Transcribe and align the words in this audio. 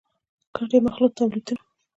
ګډ 0.55 0.69
يا 0.75 0.79
مخلوط 0.87 1.11
ټابليټونه: 1.17 1.61